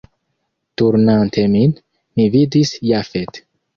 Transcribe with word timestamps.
Turnante 0.81 1.43
min, 1.57 1.75
mi 2.17 2.29
vidis 2.37 2.73
Jafet. 2.93 3.45